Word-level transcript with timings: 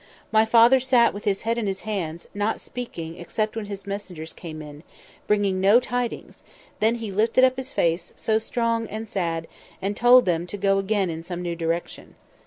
My 0.31 0.45
father 0.47 0.79
sat 0.79 1.13
with 1.13 1.25
his 1.25 1.43
head 1.43 1.59
in 1.59 1.67
his 1.67 1.81
hands, 1.81 2.27
not 2.33 2.59
speaking 2.59 3.19
except 3.19 3.55
when 3.55 3.65
his 3.67 3.85
messengers 3.85 4.33
came 4.33 4.59
in, 4.59 4.81
bringing 5.27 5.61
no 5.61 5.79
tidings; 5.79 6.41
then 6.79 6.95
he 6.95 7.11
lifted 7.11 7.43
up 7.43 7.55
his 7.55 7.71
face, 7.71 8.11
so 8.17 8.39
strong 8.39 8.87
and 8.87 9.07
sad, 9.07 9.45
and 9.79 9.95
told 9.95 10.25
them 10.25 10.47
to 10.47 10.57
go 10.57 10.79
again 10.79 11.11
in 11.11 11.21
some 11.21 11.43
new 11.43 11.55
direction. 11.55 12.15